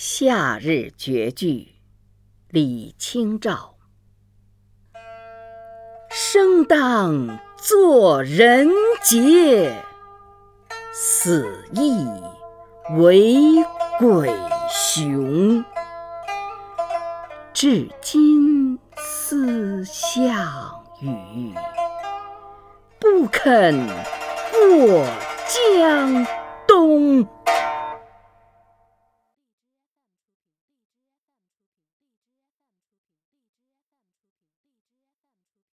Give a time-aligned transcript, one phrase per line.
[0.00, 1.74] 夏日绝句
[2.50, 3.74] 李清照。
[6.08, 8.68] 生当作人
[9.02, 9.74] 杰
[10.92, 12.06] 死亦
[12.96, 13.34] 为
[13.98, 14.32] 鬼
[14.70, 15.64] 雄。
[17.52, 21.52] 至今思项羽
[23.00, 25.04] 不肯过
[25.48, 26.24] 江